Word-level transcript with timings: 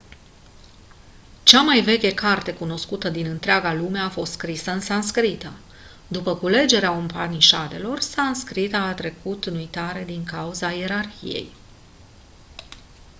cea 1.43 1.61
mai 1.61 1.81
veche 1.81 2.13
carte 2.13 2.53
cunoscută 2.53 3.09
din 3.09 3.25
întreaga 3.25 3.73
lume 3.73 3.99
a 3.99 4.09
fost 4.09 4.31
scrisă 4.31 4.71
în 4.71 4.79
sanscrită 4.79 5.51
după 6.07 6.35
culegerea 6.35 6.91
upanișadelor 6.91 7.99
sanscrita 7.99 8.77
a 8.81 8.93
trecut 8.93 9.45
în 9.45 9.55
uitare 9.55 10.03
din 10.03 10.23
cauza 10.23 10.69
ierarhiei 10.71 11.51